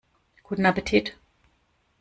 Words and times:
Guten 0.41 0.65
Appetit! 0.65 1.13